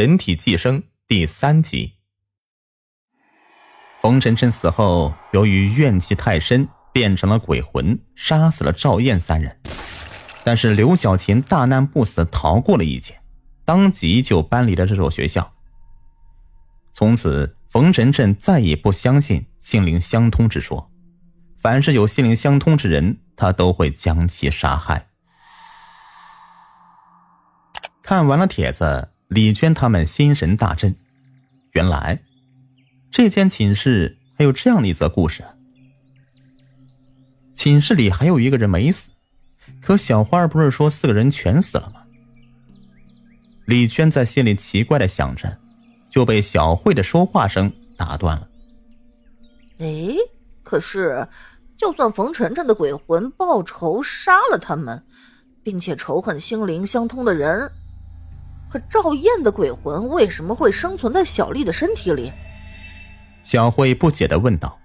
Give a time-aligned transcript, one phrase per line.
[0.00, 1.98] 人体寄生第三集。
[4.00, 9.60] 冯晨晨死后，由于怨气太深，变成了鬼魂，杀死了赵燕三人。
[10.42, 13.20] 但是刘小琴大难不死，逃过了一劫，
[13.66, 15.52] 当即就搬离了这所学校。
[16.94, 20.90] 从此，冯晨晨再也不相信心灵相通之说，
[21.58, 25.08] 凡是有心灵相通之人，他都会将其杀害。
[28.02, 29.10] 看完了帖子。
[29.30, 30.96] 李娟他们心神大振，
[31.74, 32.20] 原来
[33.12, 35.44] 这间寝室还有这样的一则故事。
[37.54, 39.12] 寝室里还有一个人没死，
[39.80, 42.02] 可小花不是说四个人全死了吗？
[43.66, 45.56] 李娟在心里奇怪的想着，
[46.08, 48.48] 就被小慧的说话声打断了。
[49.78, 50.16] 哎，
[50.64, 51.24] 可是，
[51.76, 55.00] 就算冯晨晨的鬼魂报仇杀了他们，
[55.62, 57.70] 并且仇恨心灵相通的人。
[58.70, 62.32] 可赵燕的鬼魂为什么会生存在小丽的身体里？
[63.42, 64.78] 小慧不解的问道。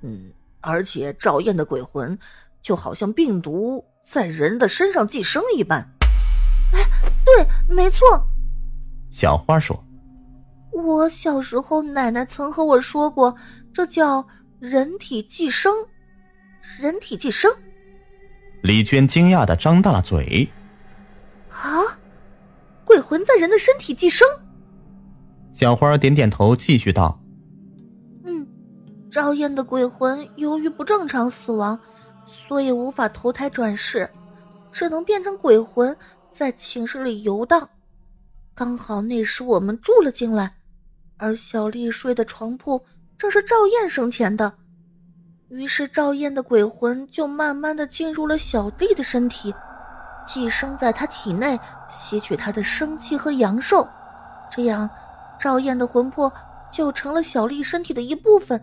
[0.00, 2.18] 嗯，而且赵燕的鬼魂
[2.62, 5.86] 就好像病毒在人的身上寄生一般。
[6.72, 6.80] 哎，
[7.26, 8.06] 对，没错。
[9.10, 9.84] 小花说
[10.72, 13.36] ：“我小时候奶奶曾和我说过，
[13.72, 14.26] 这叫
[14.60, 15.74] 人体寄生。
[16.78, 17.50] 人体寄生。”
[18.62, 20.48] 李娟惊讶的张大了嘴。
[21.50, 21.97] 啊！
[22.98, 24.26] 鬼魂在人的身体寄生。
[25.52, 27.16] 小花点点头，继续道
[28.26, 28.44] ：“嗯，
[29.08, 31.78] 赵燕的鬼魂由于不正常死亡，
[32.26, 34.10] 所以无法投胎转世，
[34.72, 35.96] 只能变成鬼魂
[36.28, 37.70] 在寝室里游荡。
[38.52, 40.56] 刚好那时我们住了进来，
[41.18, 42.84] 而小丽睡的床铺
[43.16, 44.52] 正是赵燕生前的，
[45.50, 49.54] 于是赵燕的鬼魂就慢慢的进入了小丽的身体。”
[50.28, 53.88] 寄生在他体内，吸取他的生气和阳寿，
[54.50, 54.88] 这样，
[55.40, 56.30] 赵燕的魂魄
[56.70, 58.62] 就成了小丽身体的一部分。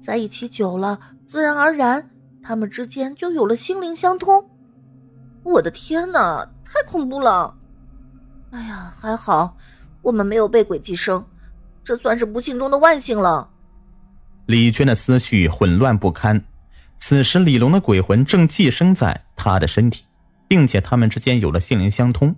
[0.00, 2.08] 在一起久了，自然而然，
[2.42, 4.48] 他们之间就有了心灵相通。
[5.42, 7.54] 我的天哪，太恐怖了！
[8.52, 9.54] 哎呀，还好
[10.00, 11.22] 我们没有被鬼寄生，
[11.84, 13.50] 这算是不幸中的万幸了。
[14.46, 16.42] 李娟的思绪混乱不堪，
[16.96, 20.04] 此时李龙的鬼魂正寄生在他的身体。
[20.48, 22.36] 并且他们之间有了心灵相通，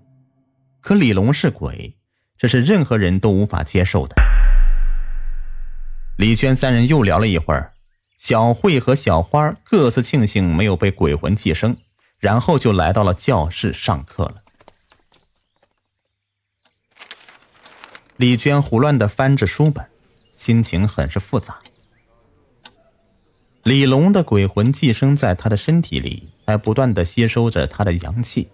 [0.80, 1.96] 可李龙是鬼，
[2.36, 4.14] 这是任何人都无法接受的。
[6.16, 7.72] 李娟三人又聊了一会儿，
[8.18, 11.76] 小慧和小花各自庆幸没有被鬼魂寄生，
[12.18, 14.42] 然后就来到了教室上课了。
[18.16, 19.86] 李娟胡乱的翻着书本，
[20.34, 21.60] 心情很是复杂。
[23.62, 26.30] 李龙的鬼魂寄生在他的身体里。
[26.48, 28.48] 还不断的吸收着他的阳气，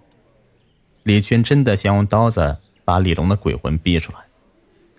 [1.04, 4.18] 李娟真的想用刀子把李龙的鬼魂逼出来，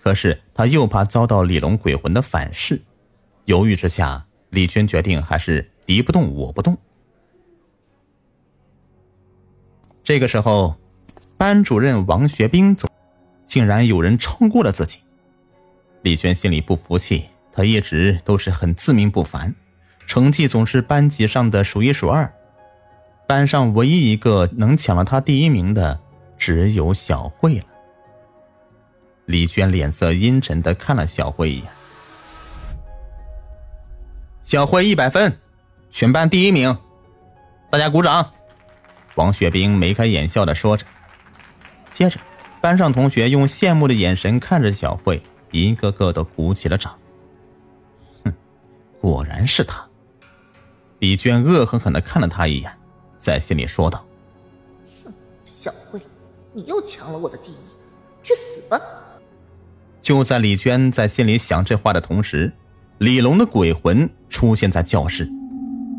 [0.02, 2.80] 可是他又怕遭到李龙鬼魂的反噬，
[3.44, 6.74] 犹豫之下，李娟决定还是敌不动我不动。
[10.02, 10.74] 这个时候，
[11.36, 12.88] 班主任王学兵走，
[13.44, 15.00] 竟然有人超过了自己，
[16.00, 19.54] 李娟心里不服气，他一直都是很自命不凡，
[20.06, 22.32] 成绩总是班级上的数一数二。
[23.26, 26.00] 班上唯一一个能抢了他第一名的，
[26.38, 27.64] 只有小慧了。
[29.24, 31.66] 李娟脸色阴沉的看了小慧一眼。
[34.44, 35.36] 小慧一百分，
[35.90, 36.78] 全班第一名，
[37.68, 38.30] 大家鼓掌。
[39.16, 40.86] 王学兵眉开眼笑的说着，
[41.90, 42.20] 接着，
[42.60, 45.20] 班上同学用羡慕的眼神看着小慧，
[45.50, 46.96] 一个个都鼓起了掌。
[48.24, 48.32] 哼，
[49.00, 49.84] 果然是他。
[51.00, 52.70] 李娟恶狠狠的看了他一眼。
[53.26, 54.06] 在心里说道
[55.04, 55.12] ：“哼，
[55.44, 56.00] 小慧，
[56.52, 57.56] 你又抢了我的第一，
[58.22, 58.80] 去死吧！”
[60.00, 62.52] 就在李娟在心里想这话的同时，
[62.98, 65.28] 李龙的鬼魂出现在教室，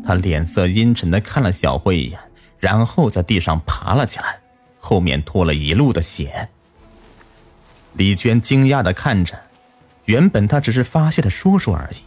[0.02, 2.18] 他脸色阴沉的看了小慧一眼，
[2.58, 4.40] 然后在地上爬了起来，
[4.80, 6.48] 后面拖了一路的血。
[7.92, 9.38] 李娟惊讶的看着，
[10.06, 12.00] 原本他只是发泄的说说而已，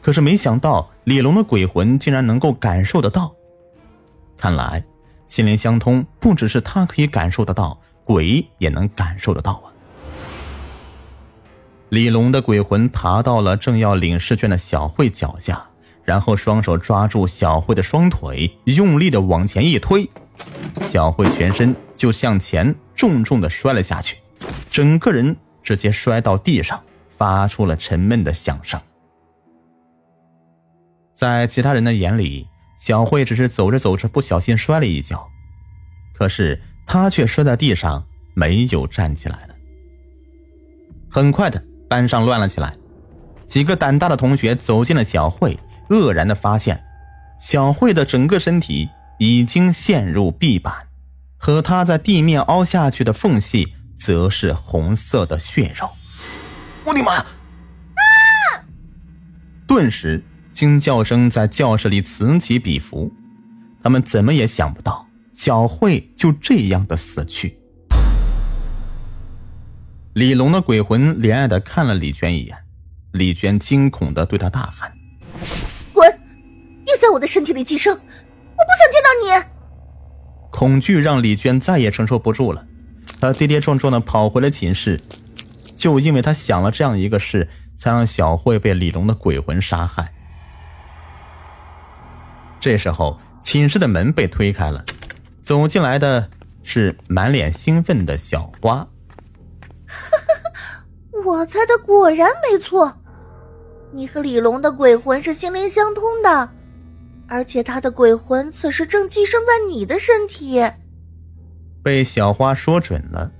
[0.00, 3.34] 可是没想到李龙的鬼魂竟然能够感受得到。
[4.36, 4.84] 看来，
[5.26, 9.72] 心灵相通不只是他可以感受得到，鬼也能感受得到啊！
[11.90, 15.64] 李龙的鬼魂爬到了正要领试卷的小慧脚下，
[16.02, 20.10] 然后双手抓住小慧的双腿，用力的往前一推，
[20.88, 24.18] 小慧全身就向前重重的摔了下去，
[24.68, 26.82] 整个人直接摔到地上，
[27.16, 28.80] 发出了沉闷的响声。
[31.14, 32.48] 在其他人的眼里，
[32.84, 35.26] 小慧只是走着走着不小心摔了一跤，
[36.12, 38.04] 可是她却摔在地上，
[38.34, 39.54] 没有站起来了。
[41.08, 42.76] 很快的，班上乱了起来。
[43.46, 45.58] 几个胆大的同学走进了小慧，
[45.88, 46.84] 愕然的发现，
[47.40, 50.88] 小慧的整个身体已经陷入壁板，
[51.38, 55.88] 和她在地面凹下去的缝隙，则是红色的血肉。
[56.84, 57.12] 我的妈！
[57.14, 57.24] 啊！
[59.66, 60.22] 顿时，
[60.54, 63.12] 惊叫声在教室里此起彼伏。
[63.82, 67.58] 他们怎么也想不到，小慧就这样的死去。
[70.14, 72.56] 李龙的鬼魂怜爱的看了李娟一眼，
[73.12, 74.96] 李娟惊恐的对他大喊
[75.92, 76.08] ：“滚！
[76.84, 77.92] 别在我的身体里寄生！
[77.92, 79.44] 我不想见到你！”
[80.52, 82.64] 恐惧让李娟再也承受不住了，
[83.20, 85.00] 她跌跌撞撞的跑回了寝室。
[85.74, 90.13] 就因为她想了这样一个事，才让小慧被李龙的鬼魂杀害。
[92.64, 94.82] 这时候，寝室的门被推开了，
[95.42, 96.30] 走进来的
[96.62, 98.88] 是满脸兴奋的小花。
[101.26, 102.96] 我猜的果然没错，
[103.92, 106.48] 你和李龙的鬼魂是心灵相通的，
[107.28, 110.64] 而且他的鬼魂此时正寄生在你的身体。
[111.82, 113.30] 被小花说准了，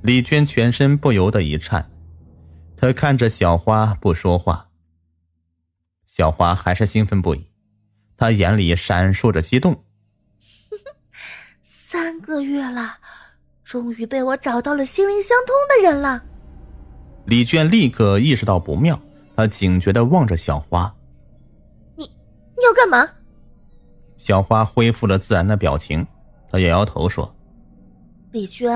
[0.00, 1.90] 李娟全身不由得一颤，
[2.74, 4.68] 她看着小花不说话。
[6.06, 7.49] 小花还是兴奋不已，
[8.20, 9.82] 她眼里闪烁着激动。
[11.64, 12.98] 三个月了，
[13.64, 16.22] 终于被我找到了心灵相通的人了。
[17.24, 19.00] 李娟立刻意识到不妙，
[19.34, 20.94] 她警觉的望着小花
[21.96, 23.08] ：“你你要干嘛？”
[24.18, 26.06] 小花恢复了自然的表情，
[26.52, 27.34] 她摇摇头说
[28.32, 28.70] ：“李娟，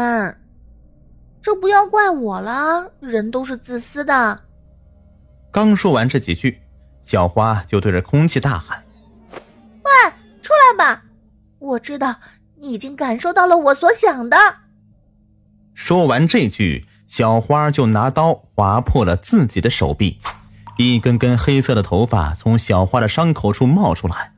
[1.43, 4.41] 这不要怪我啦，人都是自私的。”
[5.53, 6.61] 刚说完这几句，
[7.03, 8.84] 小花就对着空气大喊：“喂，出来
[10.77, 11.05] 吧！
[11.59, 12.17] 我知道
[12.57, 14.37] 你已经感受到了我所想的。”
[15.75, 16.87] 说完这句。
[17.07, 20.19] 小花就拿刀划破了自己的手臂，
[20.79, 24.33] 一根根黑色的头发从小花的伤口处冒出来，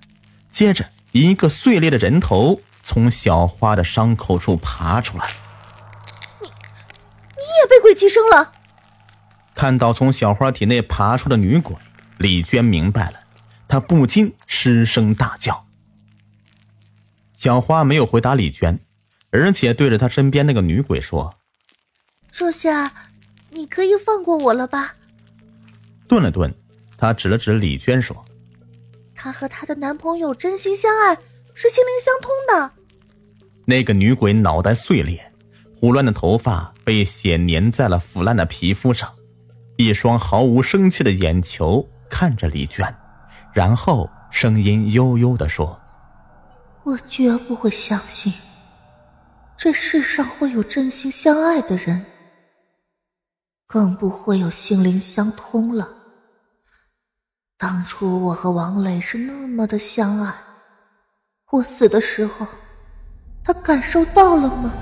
[0.50, 5.30] 接着一个碎裂的人头从小花的伤口处爬出来。
[6.42, 8.52] 你，你也被鬼寄生了？
[9.54, 11.76] 看到从小花体内爬出的女鬼，
[12.18, 13.20] 李娟明白了，
[13.68, 15.65] 她不禁失声大叫。
[17.46, 18.76] 小花没有回答李娟，
[19.30, 21.32] 而且对着她身边那个女鬼说。
[22.32, 22.92] 这下，
[23.50, 24.96] 你可以放过我了吧？
[26.08, 26.52] 顿了顿，
[26.98, 28.24] 她指了指李娟说
[29.14, 31.14] ：“她和她的男朋友真心相爱，
[31.54, 32.72] 是心灵相通的。”
[33.64, 35.32] 那个女鬼脑袋碎裂，
[35.72, 39.08] 胡乱的头发被血粘在了腐烂的皮肤上，
[39.76, 42.92] 一双毫无生气的眼球看着李娟，
[43.54, 45.80] 然后声音悠悠的说
[46.86, 48.32] ：“我绝不会相信，
[49.58, 52.06] 这世上会有真心相爱的人。”
[53.66, 55.92] 更不会有心灵相通了。
[57.58, 60.32] 当初我和王磊是那么的相爱，
[61.50, 62.46] 我死的时候，
[63.42, 64.72] 他感受到了吗？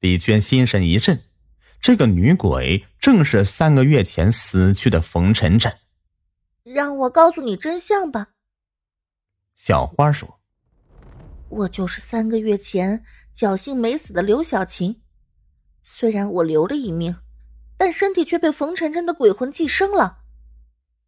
[0.00, 1.18] 李娟心神一震，
[1.80, 5.74] 这个女鬼正是三个月前死去的冯晨晨。
[6.62, 8.28] 让我告诉你真相吧。
[9.56, 10.39] 小花说
[11.50, 13.04] ：“我就是三个月前
[13.36, 15.02] 侥幸没死的刘小琴，
[15.82, 17.14] 虽然我留了一命。”
[17.82, 20.18] 但身体却被冯晨晨的鬼魂寄生了，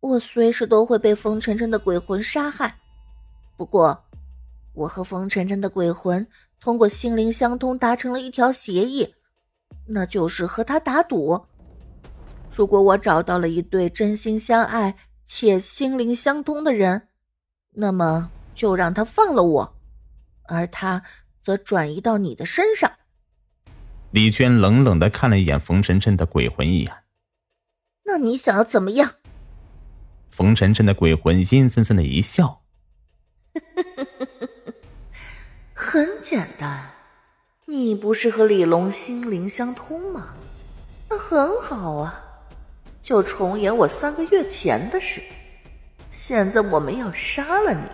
[0.01, 2.79] 我随时都会被冯晨晨的鬼魂杀害。
[3.59, 4.05] 不过，
[4.73, 6.27] 我和冯晨晨的鬼魂
[6.59, 9.15] 通过心灵相通达成了一条协议，
[9.87, 11.45] 那就是和他打赌：
[12.57, 14.97] 如果我找到了一对真心相爱
[15.27, 17.09] 且心灵相通的人，
[17.73, 19.77] 那么就让他放了我，
[20.45, 21.03] 而他
[21.41, 22.93] 则转移到你的身上。
[24.11, 26.93] 李娟冷冷的看了一眼冯晨晨的鬼魂一眼。
[28.05, 29.15] 那你想要怎么样？
[30.31, 32.63] 冯晨晨的鬼魂阴森森的一笑。
[35.73, 36.91] 很简单，
[37.67, 40.35] 你不是和李龙心灵相通吗？
[41.11, 42.25] 那很好啊，
[43.03, 45.21] 就重演我三个月前的事。
[46.11, 47.87] 现在我们要杀了你，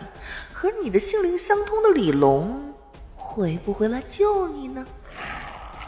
[0.60, 2.74] 和你的心灵相通的李龙
[3.14, 4.84] 会不会来救你呢？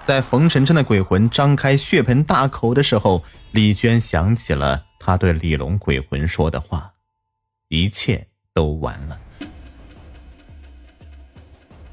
[0.05, 6.93] 在冯晨晨的鬼魂张开血盆大口的时候，李娟想起了他对李龙鬼魂说的话，
[7.67, 8.25] 一切
[8.55, 9.19] 都完了。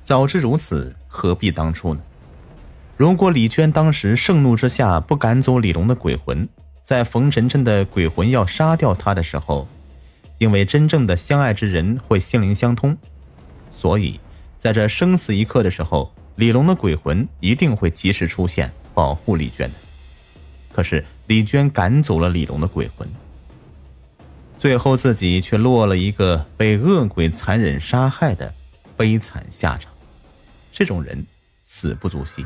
[0.03, 2.01] 早知如此，何必当初呢？
[2.96, 6.48] 如果李娟当时盛怒之下不赶走李龙的鬼魂，
[6.84, 9.67] 在冯晨晨的鬼魂要杀掉他的时候，
[10.38, 12.98] 因为真正的相爱之人会心灵相通。
[13.72, 14.20] 所以
[14.58, 19.70] 在这生死一刻的时候李龙的鬼魂一定会及时出现保护李娟。
[19.70, 19.75] 的
[20.72, 23.08] 可是李娟赶走了李龙的鬼魂。
[24.58, 28.53] 最后自己却落了一个被恶鬼残忍杀害的
[28.96, 29.91] 悲惨下场。
[30.72, 31.25] 这种人
[31.63, 32.46] 死不足惜。